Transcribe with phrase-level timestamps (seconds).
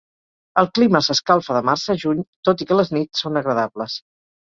[0.59, 3.99] El clima s'escalfa de març a juny, tot i que les nits són agradables.